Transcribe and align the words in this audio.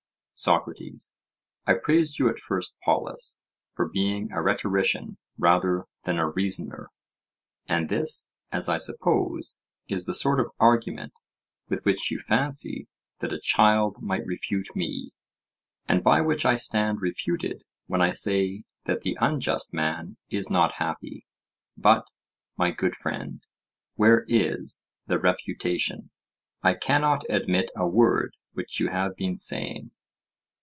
SOCRATES: 0.43 1.13
I 1.67 1.75
praised 1.75 2.17
you 2.17 2.27
at 2.27 2.39
first, 2.39 2.73
Polus, 2.83 3.39
for 3.75 3.87
being 3.87 4.31
a 4.31 4.41
rhetorician 4.41 5.19
rather 5.37 5.85
than 6.01 6.17
a 6.17 6.27
reasoner. 6.29 6.89
And 7.67 7.89
this, 7.89 8.31
as 8.51 8.67
I 8.67 8.77
suppose, 8.77 9.59
is 9.87 10.07
the 10.07 10.15
sort 10.15 10.39
of 10.39 10.49
argument 10.59 11.13
with 11.69 11.85
which 11.85 12.09
you 12.09 12.17
fancy 12.17 12.87
that 13.19 13.31
a 13.31 13.39
child 13.39 14.01
might 14.01 14.25
refute 14.25 14.75
me, 14.75 15.11
and 15.87 16.03
by 16.03 16.21
which 16.21 16.43
I 16.43 16.55
stand 16.55 17.03
refuted 17.03 17.63
when 17.85 18.01
I 18.01 18.09
say 18.09 18.63
that 18.85 19.01
the 19.01 19.15
unjust 19.21 19.75
man 19.75 20.17
is 20.31 20.49
not 20.49 20.73
happy. 20.79 21.27
But, 21.77 22.07
my 22.57 22.71
good 22.71 22.95
friend, 22.95 23.43
where 23.93 24.25
is 24.27 24.81
the 25.05 25.19
refutation? 25.19 26.09
I 26.63 26.73
cannot 26.73 27.25
admit 27.29 27.69
a 27.75 27.85
word 27.85 28.35
which 28.53 28.79
you 28.79 28.89
have 28.89 29.15
been 29.15 29.37
saying. 29.37 29.91